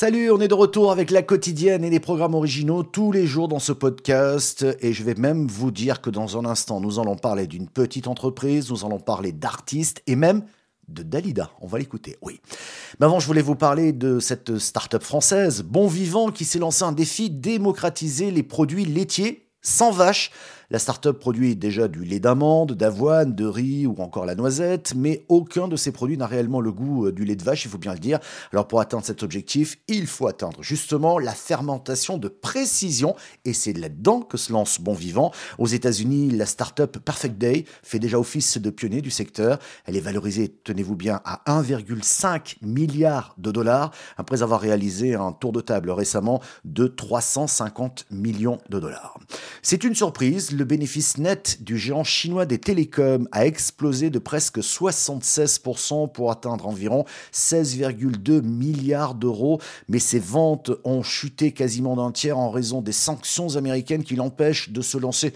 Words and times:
Salut, 0.00 0.30
on 0.30 0.40
est 0.40 0.48
de 0.48 0.54
retour 0.54 0.92
avec 0.92 1.10
la 1.10 1.20
quotidienne 1.20 1.84
et 1.84 1.90
les 1.90 2.00
programmes 2.00 2.34
originaux 2.34 2.82
tous 2.82 3.12
les 3.12 3.26
jours 3.26 3.48
dans 3.48 3.58
ce 3.58 3.72
podcast. 3.72 4.64
Et 4.80 4.94
je 4.94 5.04
vais 5.04 5.12
même 5.12 5.46
vous 5.46 5.70
dire 5.70 6.00
que 6.00 6.08
dans 6.08 6.38
un 6.38 6.46
instant, 6.46 6.80
nous 6.80 6.98
allons 6.98 7.16
parler 7.16 7.46
d'une 7.46 7.68
petite 7.68 8.08
entreprise, 8.08 8.70
nous 8.70 8.86
allons 8.86 8.98
parler 8.98 9.30
d'artistes 9.30 10.02
et 10.06 10.16
même 10.16 10.42
de 10.88 11.02
Dalida. 11.02 11.50
On 11.60 11.66
va 11.66 11.78
l'écouter, 11.78 12.16
oui. 12.22 12.40
Mais 12.98 13.04
avant, 13.04 13.20
je 13.20 13.26
voulais 13.26 13.42
vous 13.42 13.56
parler 13.56 13.92
de 13.92 14.20
cette 14.20 14.56
start-up 14.56 15.02
française, 15.02 15.62
Bon 15.62 15.86
Vivant, 15.86 16.30
qui 16.30 16.46
s'est 16.46 16.58
lancé 16.58 16.82
un 16.82 16.92
défi 16.92 17.28
démocratiser 17.28 18.30
les 18.30 18.42
produits 18.42 18.86
laitiers 18.86 19.50
sans 19.60 19.90
vache. 19.90 20.30
La 20.72 20.78
start-up 20.78 21.18
produit 21.18 21.56
déjà 21.56 21.88
du 21.88 22.04
lait 22.04 22.20
d'amande, 22.20 22.74
d'avoine, 22.74 23.34
de 23.34 23.44
riz 23.44 23.88
ou 23.88 23.96
encore 23.98 24.24
la 24.24 24.36
noisette, 24.36 24.94
mais 24.94 25.24
aucun 25.28 25.66
de 25.66 25.74
ces 25.74 25.90
produits 25.90 26.16
n'a 26.16 26.28
réellement 26.28 26.60
le 26.60 26.70
goût 26.70 27.06
euh, 27.06 27.12
du 27.12 27.24
lait 27.24 27.34
de 27.34 27.42
vache, 27.42 27.64
il 27.64 27.68
faut 27.72 27.76
bien 27.76 27.92
le 27.92 27.98
dire. 27.98 28.20
Alors 28.52 28.68
pour 28.68 28.80
atteindre 28.80 29.04
cet 29.04 29.24
objectif, 29.24 29.78
il 29.88 30.06
faut 30.06 30.28
atteindre 30.28 30.62
justement 30.62 31.18
la 31.18 31.32
fermentation 31.32 32.18
de 32.18 32.28
précision, 32.28 33.16
et 33.44 33.52
c'est 33.52 33.72
là-dedans 33.72 34.20
que 34.20 34.36
se 34.36 34.52
lance 34.52 34.80
Bon 34.80 34.94
Vivant. 34.94 35.32
Aux 35.58 35.66
États-Unis, 35.66 36.30
la 36.30 36.46
start-up 36.46 36.98
Perfect 36.98 37.36
Day 37.36 37.64
fait 37.82 37.98
déjà 37.98 38.20
office 38.20 38.58
de 38.58 38.70
pionnier 38.70 39.00
du 39.00 39.10
secteur. 39.10 39.58
Elle 39.86 39.96
est 39.96 40.00
valorisée, 40.00 40.54
tenez-vous 40.62 40.94
bien, 40.94 41.20
à 41.24 41.42
1,5 41.48 42.58
milliard 42.62 43.34
de 43.38 43.50
dollars, 43.50 43.90
après 44.16 44.44
avoir 44.44 44.60
réalisé 44.60 45.16
un 45.16 45.32
tour 45.32 45.50
de 45.50 45.62
table 45.62 45.90
récemment 45.90 46.40
de 46.64 46.86
350 46.86 48.06
millions 48.12 48.58
de 48.68 48.78
dollars. 48.78 49.18
C'est 49.62 49.82
une 49.82 49.96
surprise, 49.96 50.59
le 50.60 50.66
bénéfice 50.66 51.16
net 51.16 51.56
du 51.62 51.78
géant 51.78 52.04
chinois 52.04 52.44
des 52.44 52.58
télécoms 52.58 53.26
a 53.32 53.46
explosé 53.46 54.10
de 54.10 54.18
presque 54.18 54.58
76% 54.58 56.12
pour 56.12 56.30
atteindre 56.30 56.68
environ 56.68 57.06
16,2 57.32 58.42
milliards 58.42 59.14
d'euros, 59.14 59.58
mais 59.88 59.98
ses 59.98 60.18
ventes 60.18 60.70
ont 60.84 61.02
chuté 61.02 61.52
quasiment 61.52 61.96
d'un 61.96 62.12
tiers 62.12 62.36
en 62.36 62.50
raison 62.50 62.82
des 62.82 62.92
sanctions 62.92 63.56
américaines 63.56 64.04
qui 64.04 64.16
l'empêchent 64.16 64.68
de 64.68 64.82
se 64.82 64.98
lancer 64.98 65.32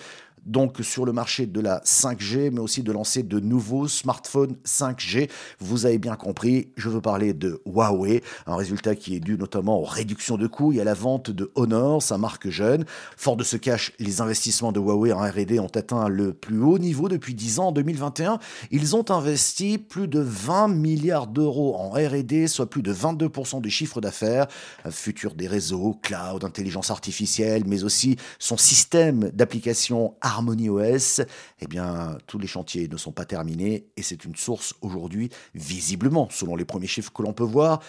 donc 0.46 0.78
sur 0.82 1.04
le 1.04 1.12
marché 1.12 1.46
de 1.46 1.60
la 1.60 1.80
5G, 1.80 2.50
mais 2.50 2.60
aussi 2.60 2.82
de 2.82 2.92
lancer 2.92 3.22
de 3.22 3.40
nouveaux 3.40 3.88
smartphones 3.88 4.56
5G. 4.66 5.30
Vous 5.60 5.86
avez 5.86 5.98
bien 5.98 6.16
compris, 6.16 6.68
je 6.76 6.88
veux 6.88 7.00
parler 7.00 7.32
de 7.32 7.60
Huawei, 7.66 8.22
un 8.46 8.56
résultat 8.56 8.94
qui 8.94 9.16
est 9.16 9.20
dû 9.20 9.36
notamment 9.36 9.80
aux 9.80 9.84
réductions 9.84 10.36
de 10.36 10.46
coûts 10.46 10.72
et 10.72 10.80
à 10.80 10.84
la 10.84 10.94
vente 10.94 11.30
de 11.30 11.50
Honor, 11.54 12.02
sa 12.02 12.18
marque 12.18 12.48
jeune. 12.48 12.84
Fort 13.16 13.36
de 13.36 13.44
ce 13.44 13.56
cash, 13.56 13.92
les 13.98 14.20
investissements 14.20 14.72
de 14.72 14.80
Huawei 14.80 15.12
en 15.12 15.20
R&D 15.20 15.58
ont 15.58 15.66
atteint 15.74 16.08
le 16.08 16.32
plus 16.32 16.60
haut 16.60 16.78
niveau 16.78 17.08
depuis 17.08 17.34
10 17.34 17.58
ans. 17.58 17.68
En 17.68 17.72
2021, 17.72 18.38
ils 18.70 18.96
ont 18.96 19.10
investi 19.10 19.78
plus 19.78 20.08
de 20.08 20.20
20 20.20 20.68
milliards 20.68 21.26
d'euros 21.26 21.76
en 21.76 21.90
R&D, 21.90 22.48
soit 22.48 22.68
plus 22.68 22.82
de 22.82 22.92
22% 22.92 23.60
du 23.60 23.70
chiffre 23.70 24.00
d'affaires, 24.00 24.46
futur 24.90 25.34
des 25.34 25.46
réseaux, 25.46 25.98
cloud, 26.02 26.44
intelligence 26.44 26.90
artificielle, 26.90 27.64
mais 27.66 27.84
aussi 27.84 28.16
son 28.38 28.56
système 28.56 29.30
d'application 29.30 30.14
Harmony 30.34 30.68
OS, 30.68 31.20
eh 31.60 31.66
bien, 31.66 32.18
tous 32.26 32.38
les 32.38 32.48
chantiers 32.48 32.88
ne 32.88 32.96
sont 32.96 33.12
pas 33.12 33.24
terminés 33.24 33.86
et 33.96 34.02
c'est 34.02 34.24
une 34.24 34.34
source 34.34 34.74
aujourd'hui, 34.80 35.30
visiblement, 35.54 36.28
selon 36.30 36.56
les 36.56 36.64
premiers 36.64 36.88
chiffres 36.88 37.12
que 37.12 37.22
l'on 37.22 37.32
peut 37.32 37.44
voir, 37.44 37.80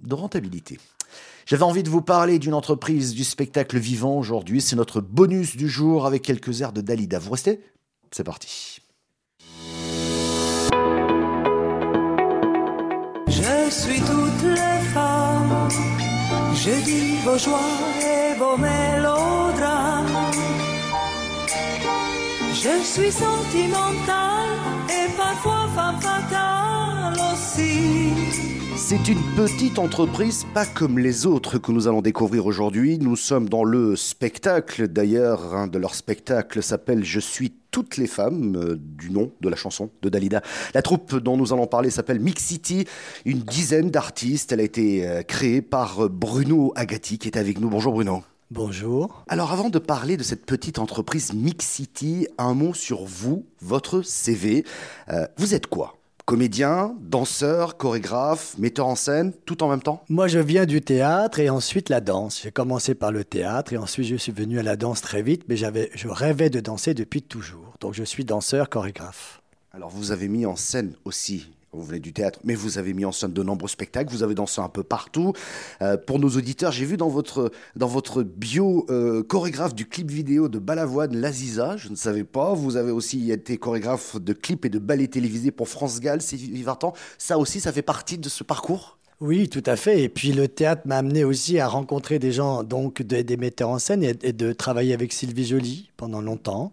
de 0.00 0.14
rentabilité. 0.14 0.78
J'avais 1.46 1.62
envie 1.62 1.82
de 1.82 1.88
vous 1.88 2.02
parler 2.02 2.38
d'une 2.38 2.52
entreprise 2.54 3.14
du 3.14 3.24
spectacle 3.24 3.78
vivant 3.78 4.18
aujourd'hui. 4.18 4.60
C'est 4.60 4.76
notre 4.76 5.00
bonus 5.00 5.56
du 5.56 5.68
jour 5.68 6.06
avec 6.06 6.22
quelques 6.22 6.60
airs 6.60 6.72
de 6.72 6.82
Dalida. 6.82 7.18
Vous 7.18 7.32
restez? 7.32 7.60
C'est 8.10 8.24
parti. 8.24 8.80
Je 13.26 13.70
suis 13.70 14.00
toutes 14.00 14.42
les 14.42 14.80
femmes, 14.92 15.68
je 16.54 16.84
dis 16.84 17.16
vos 17.24 17.38
joies 17.38 17.60
et 18.00 18.38
vos 18.38 18.56
mélodrames. 18.58 19.43
Je 22.64 22.82
suis 22.82 23.12
sentimentale 23.12 24.58
et 24.88 25.14
parfois 25.18 25.68
femme 25.74 26.00
fatale 26.00 27.14
aussi. 27.30 28.08
C'est 28.74 29.06
une 29.06 29.20
petite 29.36 29.78
entreprise 29.78 30.46
pas 30.54 30.64
comme 30.64 30.98
les 30.98 31.26
autres 31.26 31.58
que 31.58 31.72
nous 31.72 31.88
allons 31.88 32.00
découvrir 32.00 32.46
aujourd'hui. 32.46 32.98
Nous 32.98 33.16
sommes 33.16 33.50
dans 33.50 33.64
le 33.64 33.96
spectacle. 33.96 34.88
D'ailleurs, 34.88 35.54
un 35.54 35.66
de 35.66 35.76
leurs 35.76 35.94
spectacles 35.94 36.62
s'appelle 36.62 37.04
Je 37.04 37.20
suis 37.20 37.52
toutes 37.70 37.98
les 37.98 38.06
femmes, 38.06 38.56
euh, 38.56 38.76
du 38.80 39.10
nom 39.10 39.30
de 39.42 39.50
la 39.50 39.56
chanson 39.56 39.90
de 40.00 40.08
Dalida. 40.08 40.40
La 40.72 40.80
troupe 40.80 41.16
dont 41.16 41.36
nous 41.36 41.52
allons 41.52 41.66
parler 41.66 41.90
s'appelle 41.90 42.18
Mix 42.18 42.42
City, 42.42 42.86
une 43.26 43.40
dizaine 43.40 43.90
d'artistes. 43.90 44.52
Elle 44.52 44.60
a 44.60 44.64
été 44.64 45.06
euh, 45.06 45.20
créée 45.20 45.60
par 45.60 46.08
Bruno 46.08 46.72
Agati 46.76 47.18
qui 47.18 47.28
est 47.28 47.36
avec 47.36 47.60
nous. 47.60 47.68
Bonjour 47.68 47.92
Bruno. 47.92 48.22
Bonjour. 48.54 49.24
Alors 49.26 49.50
avant 49.50 49.68
de 49.68 49.80
parler 49.80 50.16
de 50.16 50.22
cette 50.22 50.46
petite 50.46 50.78
entreprise 50.78 51.32
Mix 51.32 51.66
City, 51.66 52.28
un 52.38 52.54
mot 52.54 52.72
sur 52.72 53.04
vous, 53.04 53.44
votre 53.60 54.02
CV. 54.02 54.64
Euh, 55.08 55.26
vous 55.38 55.56
êtes 55.56 55.66
quoi? 55.66 55.96
Comédien, 56.24 56.94
danseur, 57.00 57.76
chorégraphe, 57.76 58.56
metteur 58.56 58.86
en 58.86 58.94
scène, 58.94 59.32
tout 59.44 59.64
en 59.64 59.68
même 59.68 59.82
temps? 59.82 60.04
Moi, 60.08 60.28
je 60.28 60.38
viens 60.38 60.66
du 60.66 60.82
théâtre 60.82 61.40
et 61.40 61.50
ensuite 61.50 61.88
la 61.88 62.00
danse. 62.00 62.42
J'ai 62.44 62.52
commencé 62.52 62.94
par 62.94 63.10
le 63.10 63.24
théâtre 63.24 63.72
et 63.72 63.76
ensuite 63.76 64.06
je 64.06 64.14
suis 64.14 64.30
venu 64.30 64.60
à 64.60 64.62
la 64.62 64.76
danse 64.76 65.00
très 65.00 65.22
vite, 65.22 65.42
mais 65.48 65.56
j'avais, 65.56 65.90
je 65.96 66.06
rêvais 66.06 66.48
de 66.48 66.60
danser 66.60 66.94
depuis 66.94 67.22
toujours. 67.22 67.74
Donc 67.80 67.94
je 67.94 68.04
suis 68.04 68.24
danseur, 68.24 68.70
chorégraphe. 68.70 69.42
Alors 69.72 69.90
vous 69.90 70.12
avez 70.12 70.28
mis 70.28 70.46
en 70.46 70.54
scène 70.54 70.94
aussi 71.04 71.50
vous 71.74 71.84
venez 71.84 72.00
du 72.00 72.12
théâtre, 72.12 72.40
mais 72.44 72.54
vous 72.54 72.78
avez 72.78 72.94
mis 72.94 73.04
en 73.04 73.12
scène 73.12 73.32
de 73.32 73.42
nombreux 73.42 73.68
spectacles, 73.68 74.10
vous 74.10 74.22
avez 74.22 74.34
dansé 74.34 74.60
un 74.60 74.68
peu 74.68 74.82
partout. 74.82 75.32
Euh, 75.82 75.96
pour 75.96 76.18
nos 76.18 76.30
auditeurs, 76.30 76.72
j'ai 76.72 76.84
vu 76.84 76.96
dans 76.96 77.08
votre, 77.08 77.50
dans 77.76 77.86
votre 77.86 78.22
bio 78.22 78.86
euh, 78.90 79.22
chorégraphe 79.22 79.74
du 79.74 79.86
clip 79.86 80.10
vidéo 80.10 80.48
de 80.48 80.58
Balavoine, 80.58 81.16
Laziza, 81.16 81.76
je 81.76 81.88
ne 81.88 81.96
savais 81.96 82.24
pas. 82.24 82.54
Vous 82.54 82.76
avez 82.76 82.90
aussi 82.90 83.30
été 83.30 83.56
chorégraphe 83.56 84.16
de 84.20 84.32
clips 84.32 84.64
et 84.64 84.70
de 84.70 84.78
ballets 84.78 85.08
télévisés 85.08 85.50
pour 85.50 85.68
France 85.68 86.00
Gall, 86.00 86.20
Sylvie 86.22 86.62
Vartan. 86.62 86.92
Ça 87.18 87.38
aussi, 87.38 87.60
ça 87.60 87.72
fait 87.72 87.82
partie 87.82 88.18
de 88.18 88.28
ce 88.28 88.44
parcours? 88.44 88.98
Oui, 89.20 89.48
tout 89.48 89.62
à 89.66 89.76
fait. 89.76 90.02
Et 90.02 90.08
puis 90.08 90.32
le 90.32 90.48
théâtre 90.48 90.82
m'a 90.86 90.98
amené 90.98 91.22
aussi 91.22 91.60
à 91.60 91.68
rencontrer 91.68 92.18
des 92.18 92.32
gens, 92.32 92.64
donc 92.64 93.00
des, 93.00 93.36
metteurs 93.36 93.68
en 93.68 93.78
scène, 93.78 94.02
et, 94.02 94.32
de 94.32 94.52
travailler 94.52 94.92
avec 94.92 95.12
Sylvie 95.12 95.46
Joly 95.46 95.90
pendant 95.96 96.20
longtemps, 96.20 96.72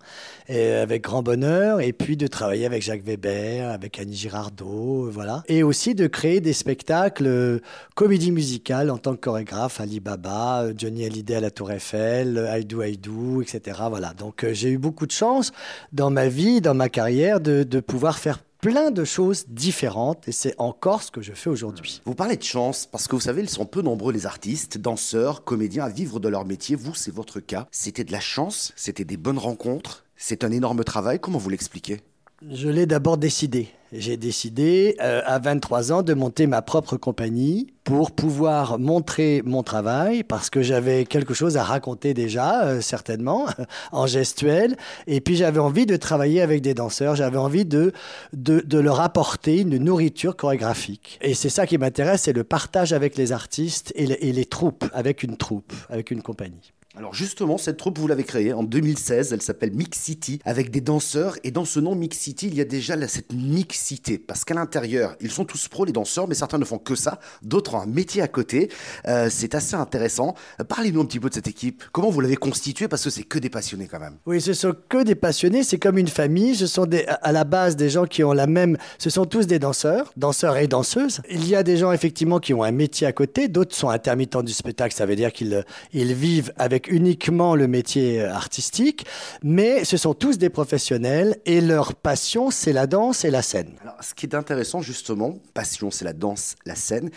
et 0.49 0.71
avec 0.71 1.03
grand 1.03 1.21
bonheur, 1.21 1.81
et 1.81 1.93
puis 1.93 2.17
de 2.17 2.25
travailler 2.25 2.65
avec 2.65 2.81
Jacques 2.81 3.03
Weber, 3.03 3.69
avec 3.69 3.99
Annie 3.99 4.15
Girardot, 4.15 5.09
voilà. 5.11 5.43
Et 5.47 5.61
aussi 5.61 5.93
de 5.93 6.07
créer 6.07 6.41
des 6.41 6.53
spectacles 6.53 7.27
euh, 7.27 7.59
comédie 7.95 8.31
musicale 8.31 8.89
en 8.89 8.97
tant 8.97 9.13
que 9.13 9.19
chorégraphe, 9.21 9.79
Ali 9.79 9.99
Baba, 9.99 10.63
euh, 10.63 10.73
Johnny 10.75 11.05
Hallyday 11.05 11.35
à 11.35 11.41
la 11.41 11.51
Tour 11.51 11.71
Eiffel, 11.71 12.39
Aïdou 12.39 12.81
Aïdou, 12.81 13.43
etc. 13.43 13.81
Voilà. 13.87 14.13
Donc 14.13 14.43
euh, 14.43 14.53
j'ai 14.53 14.71
eu 14.71 14.79
beaucoup 14.79 15.05
de 15.05 15.11
chance 15.11 15.53
dans 15.93 16.09
ma 16.09 16.27
vie, 16.27 16.59
dans 16.59 16.73
ma 16.73 16.89
carrière, 16.89 17.39
de, 17.39 17.61
de 17.61 17.79
pouvoir 17.79 18.17
faire 18.17 18.39
plein 18.61 18.91
de 18.91 19.03
choses 19.03 19.45
différentes 19.47 20.27
et 20.27 20.31
c'est 20.31 20.53
encore 20.59 21.01
ce 21.01 21.09
que 21.11 21.21
je 21.21 21.33
fais 21.33 21.49
aujourd'hui. 21.49 22.01
Vous 22.05 22.13
parlez 22.13 22.37
de 22.37 22.43
chance 22.43 22.85
parce 22.85 23.07
que 23.07 23.15
vous 23.15 23.21
savez, 23.21 23.41
ils 23.41 23.49
sont 23.49 23.65
peu 23.65 23.81
nombreux 23.81 24.13
les 24.13 24.27
artistes, 24.27 24.77
danseurs, 24.77 25.43
comédiens 25.43 25.85
à 25.85 25.89
vivre 25.89 26.19
de 26.19 26.29
leur 26.29 26.45
métier. 26.45 26.75
Vous, 26.75 26.93
c'est 26.93 27.13
votre 27.13 27.39
cas. 27.39 27.67
C'était 27.71 28.03
de 28.03 28.11
la 28.11 28.19
chance, 28.19 28.71
c'était 28.75 29.03
des 29.03 29.17
bonnes 29.17 29.39
rencontres, 29.39 30.05
c'est 30.15 30.43
un 30.43 30.51
énorme 30.51 30.83
travail. 30.83 31.19
Comment 31.19 31.39
vous 31.39 31.49
l'expliquez? 31.49 32.01
Je 32.49 32.69
l'ai 32.69 32.85
d'abord 32.85 33.17
décidé 33.17 33.69
j'ai 33.91 34.15
décidé 34.15 34.95
euh, 35.01 35.21
à 35.25 35.39
23 35.39 35.91
ans 35.91 36.01
de 36.01 36.13
monter 36.13 36.47
ma 36.47 36.61
propre 36.61 36.95
compagnie 36.95 37.73
pour 37.83 38.11
pouvoir 38.11 38.79
montrer 38.79 39.41
mon 39.43 39.63
travail 39.63 40.23
parce 40.23 40.49
que 40.49 40.61
j'avais 40.61 41.03
quelque 41.03 41.33
chose 41.33 41.57
à 41.57 41.63
raconter 41.63 42.13
déjà, 42.13 42.63
euh, 42.65 42.81
certainement, 42.81 43.47
en 43.91 44.07
gestuel. 44.07 44.77
Et 45.07 45.19
puis 45.19 45.35
j'avais 45.35 45.59
envie 45.59 45.85
de 45.85 45.97
travailler 45.97 46.41
avec 46.41 46.61
des 46.61 46.73
danseurs, 46.73 47.15
j'avais 47.15 47.37
envie 47.37 47.65
de, 47.65 47.91
de, 48.33 48.61
de, 48.61 48.79
leur 48.79 49.01
apporter 49.01 49.59
une 49.59 49.77
nourriture 49.77 50.37
chorégraphique. 50.37 51.19
Et 51.21 51.33
c'est 51.33 51.49
ça 51.49 51.67
qui 51.67 51.77
m'intéresse, 51.77 52.21
c'est 52.23 52.33
le 52.33 52.45
partage 52.45 52.93
avec 52.93 53.17
les 53.17 53.31
artistes 53.31 53.91
et 53.95 54.29
et 54.29 54.33
les 54.33 54.45
troupes, 54.45 54.85
avec 54.93 55.23
une 55.23 55.37
troupe, 55.37 55.73
avec 55.89 56.11
une 56.11 56.21
compagnie. 56.21 56.73
Alors 56.97 57.13
justement, 57.13 57.57
cette 57.57 57.77
troupe, 57.77 57.97
vous 57.99 58.07
l'avez 58.07 58.25
créée 58.25 58.51
en 58.51 58.63
2016, 58.63 59.31
elle 59.31 59.41
s'appelle 59.41 59.71
Mix 59.71 59.97
City, 59.97 60.39
avec 60.43 60.71
des 60.71 60.81
danseurs, 60.81 61.37
et 61.45 61.51
dans 61.51 61.63
ce 61.63 61.79
nom 61.79 61.95
Mix 61.95 62.17
City, 62.17 62.47
il 62.47 62.55
y 62.55 62.59
a 62.59 62.65
déjà 62.65 62.97
cette 63.07 63.31
mixité, 63.31 64.19
parce 64.19 64.43
qu'à 64.43 64.55
l'intérieur, 64.55 65.15
ils 65.21 65.31
sont 65.31 65.45
tous 65.45 65.69
pros 65.69 65.85
les 65.85 65.93
danseurs, 65.93 66.27
mais 66.27 66.35
certains 66.35 66.57
ne 66.57 66.65
font 66.65 66.79
que 66.79 66.95
ça, 66.95 67.21
d'autres 67.43 67.75
ont 67.75 67.81
un 67.81 67.85
métier 67.85 68.21
à 68.21 68.27
côté, 68.27 68.69
euh, 69.07 69.29
c'est 69.31 69.55
assez 69.55 69.75
intéressant. 69.75 70.35
Parlez-nous 70.67 70.99
un 70.99 71.05
petit 71.05 71.21
peu 71.21 71.29
de 71.29 71.33
cette 71.33 71.47
équipe, 71.47 71.83
comment 71.93 72.09
vous 72.09 72.19
l'avez 72.19 72.35
constituée, 72.35 72.89
parce 72.89 73.05
que 73.05 73.09
c'est 73.09 73.23
que 73.23 73.39
des 73.39 73.49
passionnés 73.49 73.87
quand 73.87 73.99
même. 73.99 74.17
Oui, 74.25 74.41
ce 74.41 74.51
sont 74.51 74.75
que 74.89 75.01
des 75.01 75.15
passionnés, 75.15 75.63
c'est 75.63 75.79
comme 75.79 75.97
une 75.97 76.09
famille, 76.09 76.55
ce 76.55 76.67
sont 76.67 76.89
à 77.07 77.31
la 77.31 77.45
base 77.45 77.77
des 77.77 77.89
gens 77.89 78.05
qui 78.05 78.21
ont 78.25 78.33
la 78.33 78.47
même, 78.47 78.77
ce 78.97 79.09
sont 79.09 79.23
tous 79.23 79.47
des 79.47 79.59
danseurs, 79.59 80.11
danseurs 80.17 80.57
et 80.57 80.67
danseuses. 80.67 81.21
Il 81.29 81.47
y 81.47 81.55
a 81.55 81.63
des 81.63 81.77
gens 81.77 81.93
effectivement 81.93 82.39
qui 82.39 82.53
ont 82.53 82.63
un 82.63 82.71
métier 82.71 83.07
à 83.07 83.13
côté, 83.13 83.47
d'autres 83.47 83.75
sont 83.75 83.89
intermittents 83.89 84.43
du 84.43 84.51
spectacle, 84.51 84.93
ça 84.93 85.05
veut 85.05 85.15
dire 85.15 85.31
qu'ils 85.31 85.63
ils 85.93 86.13
vivent 86.13 86.51
avec 86.57 86.80
uniquement 86.87 87.55
le 87.55 87.67
métier 87.67 88.23
artistique, 88.23 89.05
mais 89.43 89.83
ce 89.85 89.97
sont 89.97 90.13
tous 90.13 90.37
des 90.37 90.49
professionnels 90.49 91.37
et 91.45 91.61
leur 91.61 91.95
passion, 91.95 92.51
c'est 92.51 92.73
la 92.73 92.87
danse 92.87 93.25
et 93.25 93.31
la 93.31 93.41
scène. 93.41 93.73
Alors, 93.81 93.95
ce 94.01 94.13
qui 94.13 94.25
est 94.25 94.35
intéressant, 94.35 94.81
justement, 94.81 95.35
passion, 95.53 95.91
c'est 95.91 96.05
la 96.05 96.13
danse, 96.13 96.55
la 96.65 96.75
scène. 96.75 97.09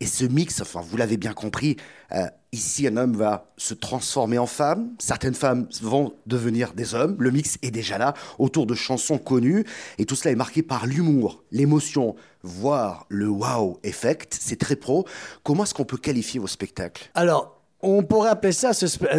Et 0.00 0.06
ce 0.06 0.24
mix, 0.24 0.60
enfin, 0.60 0.80
vous 0.80 0.96
l'avez 0.96 1.16
bien 1.16 1.32
compris, 1.32 1.76
euh, 2.12 2.26
ici, 2.52 2.86
un 2.86 2.96
homme 2.96 3.16
va 3.16 3.52
se 3.56 3.74
transformer 3.74 4.38
en 4.38 4.46
femme, 4.46 4.90
certaines 4.98 5.34
femmes 5.34 5.68
vont 5.82 6.14
devenir 6.26 6.72
des 6.74 6.94
hommes, 6.94 7.16
le 7.20 7.30
mix 7.30 7.58
est 7.62 7.70
déjà 7.70 7.96
là, 7.96 8.12
autour 8.38 8.66
de 8.66 8.74
chansons 8.74 9.18
connues, 9.18 9.64
et 9.98 10.04
tout 10.04 10.16
cela 10.16 10.32
est 10.32 10.36
marqué 10.36 10.62
par 10.62 10.86
l'humour, 10.86 11.44
l'émotion, 11.52 12.16
voire 12.42 13.06
le 13.08 13.28
wow 13.28 13.78
effect, 13.84 14.36
c'est 14.38 14.58
très 14.58 14.76
pro. 14.76 15.06
Comment 15.44 15.62
est-ce 15.62 15.74
qu'on 15.74 15.84
peut 15.84 15.96
qualifier 15.96 16.40
vos 16.40 16.48
spectacles? 16.48 17.10
Alors, 17.14 17.53
on 17.84 18.02
pourrait 18.02 18.30
appeler 18.30 18.52
ça 18.52 18.70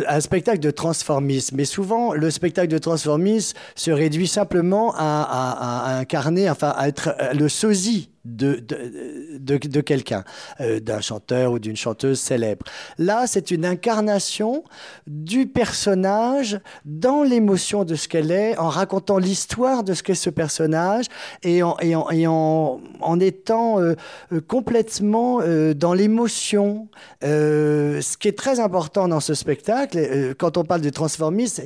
un 0.07 0.19
spectacle 0.19 0.59
de 0.59 0.71
transformisme, 0.71 1.55
mais 1.55 1.65
souvent 1.65 2.13
le 2.13 2.31
spectacle 2.31 2.67
de 2.67 2.77
transformisme 2.77 3.57
se 3.75 3.91
réduit 3.91 4.27
simplement 4.27 4.93
à, 4.95 5.91
à 5.91 5.97
incarner, 5.99 6.49
enfin 6.49 6.73
à 6.75 6.87
être 6.87 7.15
le 7.33 7.47
sosie 7.49 8.09
de, 8.25 8.55
de, 8.55 9.57
de, 9.57 9.81
quelqu'un, 9.81 10.23
euh, 10.59 10.79
d'un 10.79 11.01
chanteur 11.01 11.51
ou 11.51 11.59
d'une 11.59 11.75
chanteuse 11.75 12.19
célèbre. 12.19 12.65
Là, 12.97 13.25
c'est 13.27 13.51
une 13.51 13.65
incarnation 13.65 14.63
du 15.07 15.47
personnage 15.47 16.59
dans 16.85 17.23
l'émotion 17.23 17.83
de 17.83 17.95
ce 17.95 18.07
qu'elle 18.07 18.31
est, 18.31 18.57
en 18.57 18.69
racontant 18.69 19.17
l'histoire 19.17 19.83
de 19.83 19.93
ce 19.93 20.03
qu'est 20.03 20.15
ce 20.15 20.29
personnage 20.29 21.05
et 21.43 21.63
en, 21.63 21.77
et 21.79 21.95
en, 21.95 22.09
et 22.09 22.27
en, 22.27 22.81
en 22.99 23.19
étant 23.19 23.79
euh, 23.79 23.93
euh, 24.33 24.41
complètement 24.41 25.39
dans 25.75 25.93
l'émotion. 25.93 26.87
ce 27.21 28.17
qui 28.17 28.27
est 28.27 28.37
très 28.37 28.59
important 28.59 29.07
dans 29.07 29.19
ce 29.19 29.33
spectacle, 29.33 30.35
quand 30.37 30.57
on 30.57 30.63
parle 30.63 30.81
de 30.81 30.89
transformisme, 30.89 31.63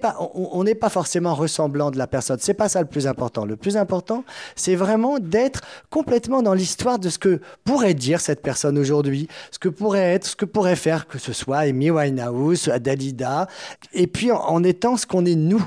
pas, 0.00 0.16
on 0.34 0.64
n'est 0.64 0.74
pas 0.74 0.88
forcément 0.88 1.34
ressemblant 1.34 1.90
de 1.90 1.98
la 1.98 2.06
personne. 2.06 2.38
C'est 2.40 2.54
pas 2.54 2.68
ça 2.68 2.80
le 2.80 2.86
plus 2.86 3.06
important. 3.06 3.44
Le 3.44 3.56
plus 3.56 3.76
important, 3.76 4.24
c'est 4.56 4.74
vraiment 4.74 5.18
d'être 5.18 5.60
complètement 5.90 6.42
dans 6.42 6.54
l'histoire 6.54 6.98
de 6.98 7.08
ce 7.08 7.18
que 7.18 7.40
pourrait 7.64 7.94
dire 7.94 8.20
cette 8.20 8.42
personne 8.42 8.78
aujourd'hui, 8.78 9.28
ce 9.50 9.58
que 9.58 9.68
pourrait 9.68 10.14
être, 10.14 10.26
ce 10.26 10.36
que 10.36 10.44
pourrait 10.44 10.76
faire, 10.76 11.06
que 11.06 11.18
ce 11.18 11.32
soit 11.32 11.58
Amy 11.58 11.90
Winehouse, 11.90 12.68
Dalida, 12.80 13.48
et 13.92 14.06
puis 14.06 14.30
en, 14.30 14.62
étant 14.62 14.96
ce 14.96 15.06
qu'on 15.06 15.26
est 15.26 15.34
nous 15.34 15.62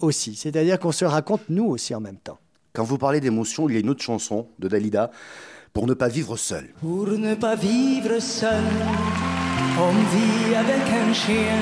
aussi. 0.00 0.36
C'est-à-dire 0.36 0.78
qu'on 0.78 0.92
se 0.92 1.04
raconte 1.04 1.42
nous 1.48 1.66
aussi 1.66 1.94
en 1.94 2.00
même 2.00 2.18
temps. 2.18 2.38
Quand 2.72 2.84
vous 2.84 2.98
parlez 2.98 3.20
d'émotion, 3.20 3.68
il 3.68 3.74
y 3.74 3.76
a 3.76 3.80
une 3.80 3.90
autre 3.90 4.02
chanson 4.02 4.48
de 4.58 4.68
Dalida, 4.68 5.10
Pour 5.72 5.86
ne 5.86 5.94
pas 5.94 6.08
vivre 6.08 6.36
seul. 6.36 6.68
Pour 6.80 7.08
ne 7.08 7.34
pas 7.34 7.56
vivre 7.56 8.20
seul, 8.20 8.62
on 9.78 9.92
vit 9.92 10.54
avec 10.54 10.82
un 10.88 11.12
chien, 11.12 11.58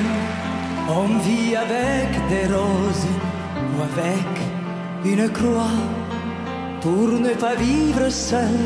on 0.88 1.18
vit 1.18 1.56
avec 1.56 2.10
des 2.28 2.46
roses 2.54 3.06
ou 3.56 3.82
avec 3.82 4.32
une 5.04 5.30
croix 5.30 6.01
pour 6.82 7.08
ne 7.26 7.32
pas 7.34 7.54
vivre 7.54 8.08
seul, 8.10 8.58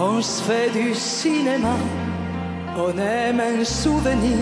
on 0.00 0.20
se 0.20 0.42
fait 0.42 0.70
du 0.70 0.92
cinéma. 0.94 1.76
On 2.76 2.96
aime 2.98 3.40
un 3.40 3.64
souvenir, 3.64 4.38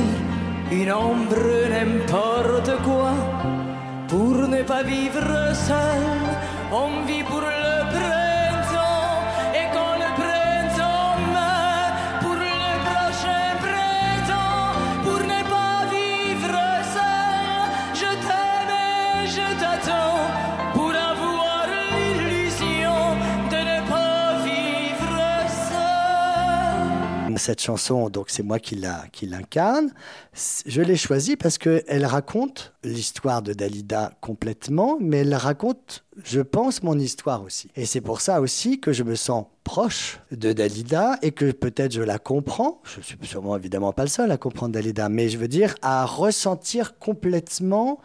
une 0.70 0.92
ombre, 0.92 1.36
n'importe 1.74 2.72
quoi. 2.82 3.12
Pour 4.08 4.48
ne 4.48 4.62
pas 4.62 4.82
vivre 4.82 5.54
seul, 5.54 6.22
on 6.72 7.04
vit 7.06 7.22
pour 7.22 7.40
le 7.40 7.74
printemps. 7.94 9.20
Et 9.60 9.66
quand 9.74 9.96
le 10.04 10.10
printemps 10.20 11.16
meurt, 11.36 11.94
pour 12.22 12.34
le 12.34 12.66
prochain 12.88 13.46
printemps, 13.66 14.72
pour 15.04 15.20
ne 15.34 15.40
pas 15.54 15.80
vivre 15.96 16.58
seul, 16.96 17.68
je 18.00 18.10
t'aime 18.26 18.74
et 19.22 19.26
je 19.36 19.46
t'attends. 19.60 20.45
Cette 27.46 27.62
chanson, 27.62 28.10
donc 28.10 28.26
c'est 28.28 28.42
moi 28.42 28.58
qui 28.58 28.76
l'incarne. 28.76 29.92
Je 30.66 30.82
l'ai 30.82 30.96
choisie 30.96 31.36
parce 31.36 31.58
qu'elle 31.58 32.04
raconte 32.04 32.74
l'histoire 32.82 33.40
de 33.40 33.52
Dalida 33.52 34.12
complètement, 34.20 34.98
mais 35.00 35.18
elle 35.18 35.34
raconte, 35.34 36.04
je 36.24 36.40
pense, 36.40 36.82
mon 36.82 36.98
histoire 36.98 37.44
aussi. 37.44 37.70
Et 37.76 37.86
c'est 37.86 38.00
pour 38.00 38.20
ça 38.20 38.40
aussi 38.40 38.80
que 38.80 38.92
je 38.92 39.04
me 39.04 39.14
sens 39.14 39.46
proche 39.62 40.20
de 40.32 40.52
Dalida 40.52 41.18
et 41.22 41.30
que 41.30 41.52
peut-être 41.52 41.92
je 41.92 42.02
la 42.02 42.18
comprends. 42.18 42.80
Je 42.84 43.00
suis 43.00 43.18
sûrement 43.22 43.56
évidemment 43.56 43.92
pas 43.92 44.02
le 44.02 44.08
seul 44.08 44.30
à 44.32 44.36
comprendre 44.36 44.72
Dalida, 44.72 45.08
mais 45.08 45.28
je 45.28 45.38
veux 45.38 45.48
dire 45.48 45.74
à 45.82 46.04
ressentir 46.04 46.98
complètement 46.98 48.00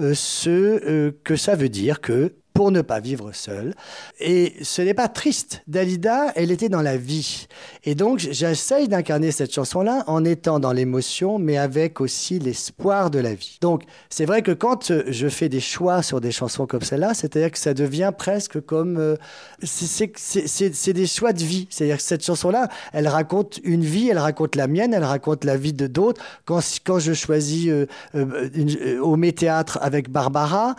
euh, 0.00 0.14
ce 0.14 0.50
euh, 0.50 1.12
que 1.22 1.36
ça 1.36 1.54
veut 1.54 1.68
dire 1.68 2.00
que 2.00 2.34
pour 2.60 2.70
ne 2.70 2.82
pas 2.82 3.00
vivre 3.00 3.32
seul. 3.32 3.72
Et 4.18 4.52
ce 4.60 4.82
n'est 4.82 4.92
pas 4.92 5.08
triste. 5.08 5.62
Dalida, 5.66 6.30
elle 6.34 6.50
était 6.50 6.68
dans 6.68 6.82
la 6.82 6.98
vie. 6.98 7.46
Et 7.84 7.94
donc, 7.94 8.18
j'essaye 8.18 8.86
d'incarner 8.86 9.30
cette 9.30 9.54
chanson-là 9.54 10.04
en 10.08 10.26
étant 10.26 10.60
dans 10.60 10.74
l'émotion, 10.74 11.38
mais 11.38 11.56
avec 11.56 12.02
aussi 12.02 12.38
l'espoir 12.38 13.10
de 13.10 13.18
la 13.18 13.32
vie. 13.32 13.56
Donc, 13.62 13.84
c'est 14.10 14.26
vrai 14.26 14.42
que 14.42 14.50
quand 14.50 14.90
euh, 14.90 15.04
je 15.08 15.28
fais 15.28 15.48
des 15.48 15.60
choix 15.60 16.02
sur 16.02 16.20
des 16.20 16.32
chansons 16.32 16.66
comme 16.66 16.82
celle-là, 16.82 17.14
c'est-à-dire 17.14 17.50
que 17.50 17.58
ça 17.58 17.72
devient 17.72 18.12
presque 18.14 18.60
comme... 18.60 18.98
Euh, 18.98 19.16
c'est 19.62 20.92
des 20.92 21.06
choix 21.06 21.32
de 21.32 21.42
vie. 21.42 21.66
C'est-à-dire 21.70 21.96
que 21.96 22.02
cette 22.02 22.22
chanson-là, 22.22 22.68
elle 22.92 23.08
raconte 23.08 23.58
une 23.64 23.84
vie, 23.84 24.10
elle 24.10 24.18
raconte 24.18 24.54
la 24.54 24.66
mienne, 24.66 24.92
elle 24.92 25.04
raconte 25.04 25.44
la 25.44 25.56
vie 25.56 25.72
de 25.72 25.86
d'autres. 25.86 26.22
Quand, 26.44 26.60
quand 26.84 26.98
je 26.98 27.14
choisis 27.14 27.70
euh, 27.70 29.00
au 29.00 29.16
Méthéâtre 29.16 29.78
avec 29.80 30.10
Barbara, 30.10 30.74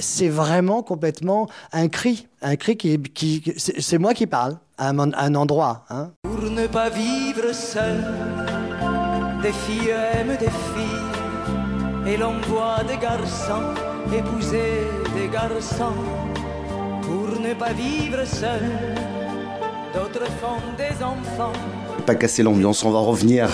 c'est 0.00 0.28
vraiment 0.28 0.84
complètement 0.84 1.23
un 1.72 1.88
cri, 1.88 2.26
un 2.42 2.56
cri 2.56 2.76
qui, 2.76 3.00
qui 3.00 3.54
c'est 3.56 3.98
moi 3.98 4.14
qui 4.14 4.26
parle 4.26 4.56
à 4.78 4.90
un, 4.90 5.34
endroit. 5.34 5.84
Hein. 5.90 6.10
Pour 6.22 6.50
ne 6.50 6.66
pas 6.66 6.90
vivre 6.90 7.52
seul, 7.52 8.04
des 9.42 9.52
filles 9.52 9.90
aiment 9.90 10.36
des 10.36 10.46
filles, 10.46 12.12
et 12.12 12.16
l'on 12.16 12.40
voit 12.48 12.82
des 12.84 12.96
garçons 12.96 13.74
épouser 14.12 14.86
des 15.14 15.28
garçons. 15.28 15.94
Pour 17.02 17.40
ne 17.40 17.54
pas 17.54 17.72
vivre 17.72 18.24
seul, 18.24 18.62
d'autres 19.94 20.26
font 20.40 20.60
des 20.76 21.02
enfants. 21.02 21.52
Pas 22.06 22.14
casser 22.14 22.42
l'ambiance, 22.42 22.84
on 22.84 22.90
va 22.90 22.98
revenir 22.98 23.48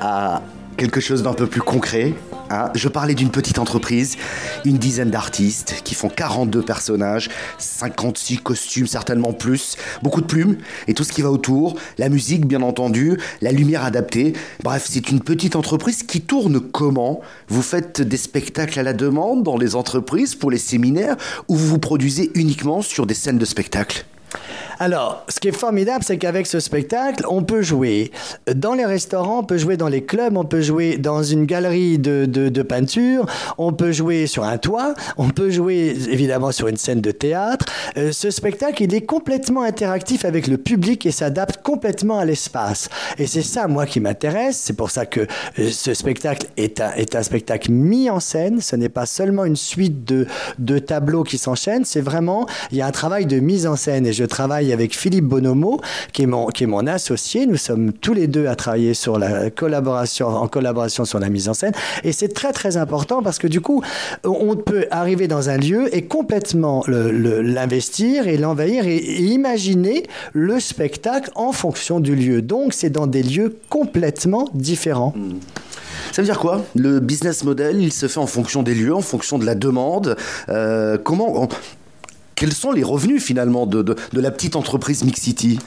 à 0.00 0.42
quelque 0.76 1.00
chose 1.00 1.22
d'un 1.22 1.32
peu 1.32 1.46
plus 1.46 1.62
concret. 1.62 2.14
Hein. 2.50 2.70
Je 2.74 2.88
parlais 2.88 3.14
d'une 3.14 3.30
petite 3.30 3.58
entreprise, 3.58 4.16
une 4.64 4.78
dizaine 4.78 5.10
d'artistes 5.10 5.82
qui 5.84 5.94
font 5.94 6.08
42 6.08 6.62
personnages, 6.62 7.28
56 7.58 8.38
costumes, 8.38 8.86
certainement 8.86 9.32
plus, 9.32 9.76
beaucoup 10.02 10.20
de 10.20 10.26
plumes 10.26 10.56
et 10.86 10.94
tout 10.94 11.04
ce 11.04 11.12
qui 11.12 11.22
va 11.22 11.30
autour, 11.30 11.76
la 11.98 12.08
musique 12.08 12.46
bien 12.46 12.62
entendu, 12.62 13.18
la 13.40 13.52
lumière 13.52 13.84
adaptée. 13.84 14.34
Bref, 14.62 14.86
c'est 14.88 15.10
une 15.10 15.20
petite 15.20 15.56
entreprise 15.56 16.02
qui 16.02 16.20
tourne 16.20 16.60
comment? 16.60 17.20
Vous 17.48 17.62
faites 17.62 18.00
des 18.00 18.16
spectacles 18.16 18.78
à 18.78 18.82
la 18.82 18.92
demande 18.92 19.42
dans 19.42 19.56
les 19.56 19.74
entreprises 19.74 20.34
pour 20.34 20.50
les 20.50 20.58
séminaires 20.58 21.16
ou 21.48 21.56
vous 21.56 21.66
vous 21.66 21.78
produisez 21.78 22.30
uniquement 22.34 22.82
sur 22.82 23.06
des 23.06 23.14
scènes 23.14 23.38
de 23.38 23.44
spectacle? 23.44 24.06
Alors, 24.78 25.24
ce 25.28 25.40
qui 25.40 25.48
est 25.48 25.56
formidable, 25.56 26.04
c'est 26.04 26.18
qu'avec 26.18 26.46
ce 26.46 26.60
spectacle, 26.60 27.24
on 27.28 27.42
peut 27.42 27.62
jouer 27.62 28.10
dans 28.54 28.74
les 28.74 28.84
restaurants, 28.84 29.40
on 29.40 29.44
peut 29.44 29.58
jouer 29.58 29.76
dans 29.76 29.88
les 29.88 30.04
clubs, 30.04 30.36
on 30.36 30.44
peut 30.44 30.60
jouer 30.60 30.98
dans 30.98 31.22
une 31.22 31.46
galerie 31.46 31.98
de, 31.98 32.26
de, 32.26 32.62
peinture, 32.62 33.26
on 33.58 33.72
peut 33.72 33.92
jouer 33.92 34.26
sur 34.26 34.44
un 34.44 34.58
toit, 34.58 34.94
on 35.16 35.30
peut 35.30 35.50
jouer 35.50 35.96
évidemment 36.10 36.52
sur 36.52 36.68
une 36.68 36.76
scène 36.76 37.00
de 37.00 37.10
théâtre. 37.10 37.66
Euh, 37.96 38.12
ce 38.12 38.30
spectacle, 38.30 38.82
il 38.82 38.94
est 38.94 39.06
complètement 39.06 39.62
interactif 39.62 40.24
avec 40.24 40.46
le 40.46 40.58
public 40.58 41.06
et 41.06 41.10
s'adapte 41.10 41.62
complètement 41.62 42.18
à 42.18 42.24
l'espace. 42.24 42.88
Et 43.18 43.26
c'est 43.26 43.42
ça, 43.42 43.68
moi, 43.68 43.86
qui 43.86 44.00
m'intéresse. 44.00 44.60
C'est 44.62 44.76
pour 44.76 44.90
ça 44.90 45.06
que 45.06 45.20
euh, 45.58 45.70
ce 45.70 45.94
spectacle 45.94 46.48
est 46.56 46.80
un, 46.80 46.92
est 46.92 47.14
un 47.14 47.22
spectacle 47.22 47.70
mis 47.70 48.10
en 48.10 48.20
scène. 48.20 48.60
Ce 48.60 48.76
n'est 48.76 48.88
pas 48.88 49.06
seulement 49.06 49.44
une 49.44 49.56
suite 49.56 50.04
de, 50.04 50.26
de 50.58 50.78
tableaux 50.78 51.24
qui 51.24 51.38
s'enchaînent, 51.38 51.84
c'est 51.84 52.00
vraiment, 52.00 52.46
il 52.70 52.78
y 52.78 52.82
a 52.82 52.86
un 52.86 52.92
travail 52.92 53.26
de 53.26 53.38
mise 53.38 53.66
en 53.66 53.76
scène 53.76 54.06
et 54.06 54.12
je 54.12 54.24
travaille 54.26 54.72
avec 54.72 54.96
Philippe 54.96 55.24
Bonomo, 55.24 55.80
qui 56.12 56.22
est 56.22 56.26
mon, 56.26 56.86
associé. 56.86 57.46
Nous 57.46 57.56
sommes 57.56 57.92
tous 57.92 58.14
les 58.14 58.26
deux 58.26 58.46
à 58.46 58.54
travailler 58.54 58.92
en 59.06 59.50
collaboration 59.50 61.04
sur 61.04 61.18
la 61.18 61.28
mise 61.28 61.48
en 61.48 61.54
scène. 61.54 61.72
Et 62.04 62.12
c'est 62.12 62.28
très, 62.28 62.52
très 62.52 62.76
important 62.76 63.22
parce 63.22 63.38
que 63.38 63.46
du 63.46 63.60
coup, 63.60 63.82
on 64.24 64.56
peut 64.56 64.86
arriver 64.90 65.28
dans 65.28 65.48
un 65.48 65.56
lieu 65.56 65.94
et 65.94 66.02
complètement 66.02 66.84
l'investir 66.86 68.28
et 68.28 68.36
l'envahir 68.36 68.86
et, 68.86 68.96
imaginer 68.96 70.04
le 70.32 70.60
spectacle 70.60 71.30
en 71.34 71.52
fonction 71.52 72.00
du 72.00 72.14
lieu. 72.14 72.42
Donc, 72.42 72.72
c'est 72.72 72.90
dans 72.90 73.06
des 73.06 73.22
lieux 73.22 73.58
complètement 73.68 74.48
différents. 74.54 75.12
Hmm. 75.16 75.38
Ça 76.12 76.22
veut 76.22 76.26
dire 76.26 76.38
quoi? 76.38 76.64
Le 76.74 77.00
business 77.00 77.44
model, 77.44 77.80
il 77.80 77.92
se 77.92 78.08
fait 78.08 78.18
en 78.18 78.26
fonction 78.26 78.62
des 78.62 78.74
lieux, 78.74 78.94
en 78.94 79.02
fonction 79.02 79.38
de 79.38 79.44
la 79.44 79.54
demande. 79.54 80.16
Euh, 80.48 80.96
comment 81.02 81.48
quels 82.36 82.52
sont 82.52 82.70
les 82.70 82.84
revenus 82.84 83.22
finalement 83.22 83.66
de, 83.66 83.82
de, 83.82 83.96
la 84.12 84.30
petite 84.30 84.56
entreprise 84.56 85.02
Mixity 85.04 85.58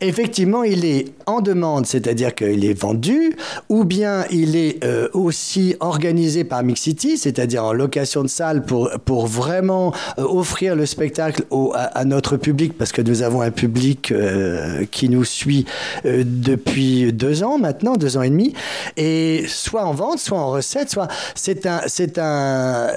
Effectivement, 0.00 0.62
il 0.62 0.84
est 0.84 1.06
en 1.26 1.40
demande, 1.40 1.86
c'est-à-dire 1.86 2.34
qu'il 2.34 2.64
est 2.64 2.78
vendu, 2.78 3.34
ou 3.68 3.84
bien 3.84 4.26
il 4.30 4.54
est 4.54 4.84
euh, 4.84 5.08
aussi 5.14 5.74
organisé 5.80 6.44
par 6.44 6.62
Mixity, 6.62 7.16
c'est-à-dire 7.16 7.64
en 7.64 7.72
location 7.72 8.22
de 8.22 8.28
salle 8.28 8.62
pour, 8.64 8.90
pour 9.04 9.26
vraiment 9.26 9.92
euh, 10.18 10.22
offrir 10.22 10.76
le 10.76 10.84
spectacle 10.86 11.44
au, 11.50 11.72
à, 11.74 12.04
notre 12.04 12.36
public, 12.36 12.76
parce 12.76 12.92
que 12.92 13.00
nous 13.02 13.22
avons 13.22 13.40
un 13.40 13.50
public 13.50 14.12
euh, 14.12 14.84
qui 14.90 15.08
nous 15.08 15.24
suit 15.24 15.64
depuis 16.04 17.12
deux 17.12 17.42
ans 17.42 17.58
maintenant, 17.58 17.96
deux 17.96 18.18
ans 18.18 18.22
et 18.22 18.30
demi, 18.30 18.52
et 18.98 19.44
soit 19.48 19.84
en 19.84 19.94
vente, 19.94 20.18
soit 20.18 20.38
en 20.38 20.50
recette, 20.50 20.90
soit 20.90 21.08
c'est 21.34 21.66
un, 21.66 21.80
c'est 21.86 22.18
un 22.18 22.88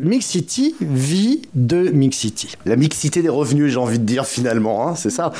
Mixity 0.00 0.74
vit 0.80 1.42
de 1.54 1.90
Mixity. 1.90 2.56
La 2.66 2.76
mixité 2.76 3.22
des 3.22 3.28
revenus, 3.28 3.72
j'ai 3.72 3.78
envie 3.78 3.98
de 3.98 4.04
dire 4.04 4.26
finalement, 4.26 4.88
hein, 4.88 4.94
c'est 4.96 5.10
ça. 5.10 5.32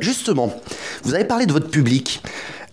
justement, 0.00 0.52
vous 1.04 1.14
avez 1.14 1.24
parlé 1.24 1.46
de 1.46 1.52
votre 1.52 1.68
public. 1.68 2.22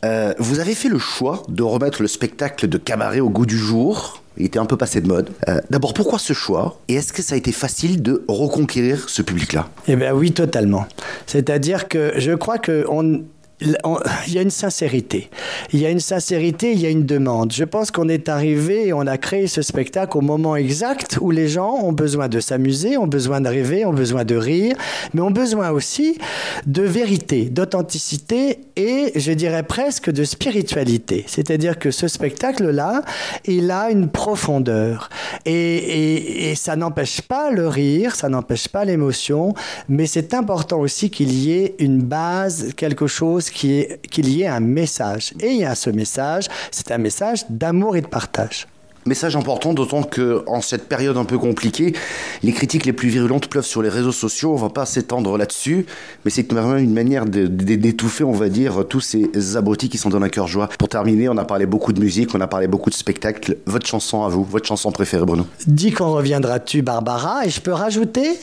Euh, 0.03 0.33
vous 0.37 0.59
avez 0.59 0.75
fait 0.75 0.89
le 0.89 0.99
choix 0.99 1.43
de 1.47 1.63
remettre 1.63 2.01
le 2.01 2.07
spectacle 2.07 2.67
de 2.67 2.77
cabaret 2.77 3.21
au 3.21 3.29
goût 3.29 3.45
du 3.45 3.57
jour. 3.57 4.21
Il 4.37 4.45
était 4.45 4.59
un 4.59 4.65
peu 4.65 4.77
passé 4.77 4.99
de 4.99 5.07
mode. 5.07 5.29
Euh, 5.47 5.61
d'abord, 5.69 5.93
pourquoi 5.93 6.19
ce 6.19 6.33
choix 6.33 6.79
Et 6.87 6.95
est-ce 6.95 7.13
que 7.13 7.21
ça 7.21 7.35
a 7.35 7.37
été 7.37 7.51
facile 7.51 8.01
de 8.01 8.23
reconquérir 8.27 9.07
ce 9.07 9.21
public-là? 9.21 9.69
Eh 9.87 9.95
bien 9.95 10.13
oui, 10.13 10.31
totalement. 10.31 10.85
C'est-à-dire 11.27 11.87
que 11.87 12.13
je 12.17 12.31
crois 12.31 12.57
que 12.57 12.85
on, 12.89 13.23
il 14.27 14.33
y 14.33 14.37
a 14.37 14.41
une 14.41 14.49
sincérité. 14.49 15.29
Il 15.71 15.79
y 15.79 15.85
a 15.85 15.89
une 15.89 15.99
sincérité, 15.99 16.71
il 16.71 16.79
y 16.79 16.85
a 16.85 16.89
une 16.89 17.05
demande. 17.05 17.51
Je 17.51 17.63
pense 17.63 17.91
qu'on 17.91 18.09
est 18.09 18.29
arrivé 18.29 18.87
et 18.87 18.93
on 18.93 19.01
a 19.01 19.17
créé 19.17 19.47
ce 19.47 19.61
spectacle 19.61 20.17
au 20.17 20.21
moment 20.21 20.55
exact 20.55 21.17
où 21.21 21.31
les 21.31 21.47
gens 21.47 21.75
ont 21.81 21.93
besoin 21.93 22.27
de 22.27 22.39
s'amuser, 22.39 22.97
ont 22.97 23.07
besoin 23.07 23.41
de 23.41 23.49
rêver, 23.49 23.85
ont 23.85 23.93
besoin 23.93 24.25
de 24.25 24.35
rire, 24.35 24.75
mais 25.13 25.21
ont 25.21 25.31
besoin 25.31 25.71
aussi 25.71 26.17
de 26.65 26.83
vérité, 26.83 27.45
d'authenticité 27.45 28.59
et 28.75 29.11
je 29.15 29.31
dirais 29.31 29.63
presque 29.63 30.11
de 30.11 30.23
spiritualité. 30.23 31.23
C'est-à-dire 31.27 31.79
que 31.79 31.91
ce 31.91 32.07
spectacle-là, 32.07 33.03
il 33.45 33.71
a 33.71 33.91
une 33.91 34.09
profondeur. 34.09 35.09
Et, 35.45 36.49
et 36.49 36.55
ça 36.55 36.75
n'empêche 36.75 37.21
pas 37.21 37.51
le 37.51 37.67
rire, 37.67 38.15
ça 38.15 38.29
n'empêche 38.29 38.67
pas 38.67 38.85
l'émotion, 38.85 39.53
mais 39.89 40.07
c'est 40.07 40.33
important 40.33 40.79
aussi 40.79 41.09
qu'il 41.09 41.33
y 41.33 41.51
ait 41.51 41.75
une 41.79 42.01
base, 42.01 42.73
quelque 42.75 43.07
chose 43.07 43.42
qu'il 43.51 44.29
y 44.29 44.41
ait 44.41 44.47
un 44.47 44.59
message. 44.59 45.33
Et 45.39 45.51
il 45.51 45.59
y 45.59 45.65
a 45.65 45.75
ce 45.75 45.89
message, 45.89 46.47
c'est 46.71 46.91
un 46.91 46.97
message 46.97 47.45
d'amour 47.49 47.95
et 47.95 48.01
de 48.01 48.07
partage. 48.07 48.67
Message 49.05 49.35
important, 49.35 49.73
d'autant 49.73 50.03
que 50.03 50.45
en 50.47 50.61
cette 50.61 50.87
période 50.87 51.17
un 51.17 51.25
peu 51.25 51.37
compliquée, 51.37 51.93
les 52.41 52.53
critiques 52.53 52.85
les 52.85 52.93
plus 52.93 53.09
virulentes 53.09 53.47
pleuvent 53.47 53.65
sur 53.65 53.81
les 53.81 53.89
réseaux 53.89 54.13
sociaux. 54.13 54.53
On 54.53 54.55
va 54.55 54.69
pas 54.69 54.85
s'étendre 54.85 55.37
là-dessus, 55.37 55.85
mais 56.23 56.31
c'est 56.31 56.49
vraiment 56.49 56.77
une 56.77 56.93
manière 56.93 57.25
d'étouffer, 57.25 58.23
on 58.23 58.31
va 58.31 58.47
dire, 58.47 58.85
tous 58.87 59.01
ces 59.01 59.57
abrutis 59.57 59.89
qui 59.89 59.97
sont 59.97 60.07
dans 60.07 60.21
un 60.21 60.29
cœur 60.29 60.47
joie. 60.47 60.69
Pour 60.79 60.87
terminer, 60.87 61.27
on 61.27 61.37
a 61.37 61.43
parlé 61.43 61.65
beaucoup 61.65 61.91
de 61.91 61.99
musique, 61.99 62.33
on 62.33 62.39
a 62.39 62.47
parlé 62.47 62.67
beaucoup 62.67 62.89
de 62.89 62.95
spectacles. 62.95 63.57
Votre 63.65 63.87
chanson 63.87 64.23
à 64.23 64.29
vous, 64.29 64.45
votre 64.45 64.67
chanson 64.67 64.89
préférée, 64.93 65.25
Bruno? 65.25 65.45
Dis 65.67 65.91
quand 65.91 66.13
reviendras-tu, 66.13 66.81
Barbara, 66.81 67.45
et 67.45 67.49
je 67.49 67.59
peux 67.59 67.73
rajouter 67.73 68.39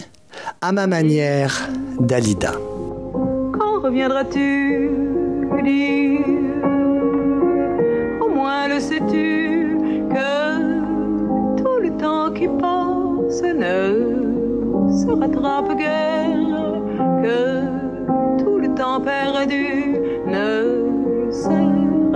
à 0.61 0.73
ma 0.73 0.87
manière, 0.87 1.71
Dalida 1.99 2.53
reviendras-tu 3.91 4.89
dire. 5.65 6.21
Au 8.21 8.29
moins 8.33 8.69
le 8.69 8.79
sais-tu 8.79 9.77
que 10.15 11.61
tout 11.61 11.79
le 11.83 11.91
temps 11.99 12.31
qui 12.33 12.47
passe 12.47 13.43
ne 13.43 13.83
se 15.01 15.11
rattrape 15.21 15.77
guère, 15.77 16.83
que 17.25 17.39
tout 18.43 18.59
le 18.59 18.69
temps 18.75 19.01
perdu 19.01 19.97
ne 20.35 20.60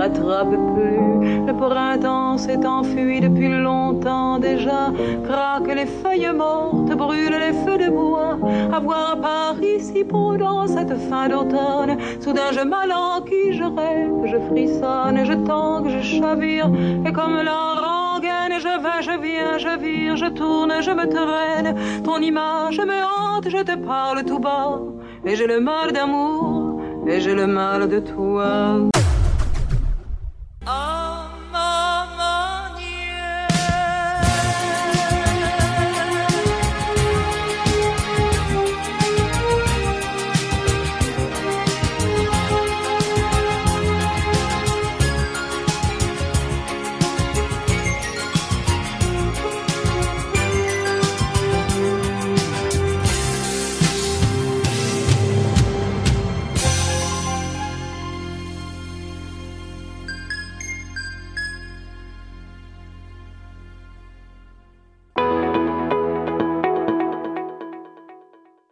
rattrape 0.05 0.49
plus. 0.49 1.45
Le 1.47 1.53
printemps 1.53 2.37
s'est 2.37 2.65
enfui 2.65 3.19
depuis 3.21 3.49
longtemps 3.49 4.37
déjà. 4.39 4.91
Craque 5.27 5.73
les 5.73 5.85
feuilles 5.85 6.33
mortes, 6.35 6.95
brûlent 6.95 7.41
les 7.45 7.53
feux 7.63 7.77
de 7.77 7.89
bois. 7.89 8.37
À 8.75 8.79
voir 8.79 9.17
Paris 9.21 9.79
si 9.79 10.03
dans 10.03 10.67
cette 10.67 10.95
fin 11.09 11.27
d'automne. 11.29 11.97
Soudain 12.19 12.51
je 12.51 12.61
m'alanquille, 12.61 13.53
je 13.53 13.63
rêve, 13.63 14.13
je 14.25 14.37
frissonne, 14.49 15.19
je 15.25 15.33
tangue, 15.33 15.89
je 15.89 16.01
chavire. 16.01 16.69
Et 17.05 17.11
comme 17.11 17.37
la 17.51 17.61
rengaine, 17.85 18.59
je 18.59 18.73
vais, 18.83 19.01
je 19.01 19.15
viens, 19.25 19.57
je 19.57 19.79
vire, 19.79 20.15
je 20.17 20.27
tourne, 20.27 20.73
je 20.81 20.91
me 20.91 21.05
traîne. 21.07 21.75
Ton 22.03 22.17
image 22.17 22.79
me 22.79 22.99
hante, 23.11 23.49
je 23.49 23.61
te 23.63 23.75
parle 23.77 24.23
tout 24.23 24.39
bas. 24.39 24.79
Et 25.25 25.35
j'ai 25.35 25.47
le 25.47 25.59
mal 25.59 25.91
d'amour, 25.91 26.81
et 27.07 27.19
j'ai 27.19 27.33
le 27.33 27.47
mal 27.47 27.89
de 27.89 27.99
toi. 27.99 28.89